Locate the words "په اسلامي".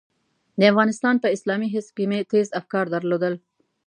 1.23-1.67